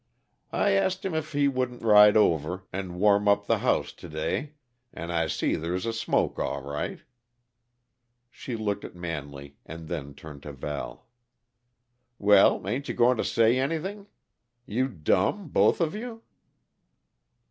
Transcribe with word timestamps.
I 0.55 0.71
asked 0.71 1.05
him 1.05 1.13
if 1.13 1.33
he 1.33 1.47
wouldn't 1.47 1.83
ride 1.83 2.17
over 2.17 2.63
an' 2.73 2.95
warm 2.95 3.27
up 3.27 3.45
the 3.45 3.59
house 3.59 3.91
t'day 3.93 4.53
and 4.91 5.11
I 5.13 5.27
see 5.27 5.55
there's 5.55 5.85
a 5.85 5.93
smoke, 5.93 6.39
all 6.39 6.63
right." 6.63 7.01
She 8.31 8.55
looked 8.55 8.83
at 8.83 8.95
Manley, 8.95 9.57
and 9.63 9.89
then 9.89 10.15
turned 10.15 10.41
to 10.41 10.53
Val. 10.53 11.05
"Well, 12.17 12.67
ain't 12.67 12.89
you 12.89 12.95
goin' 12.95 13.17
to 13.17 13.23
say 13.23 13.59
anything? 13.59 14.07
You 14.65 14.87
dumb, 14.87 15.49
both 15.49 15.79
of 15.79 15.93
you?" 15.93 16.23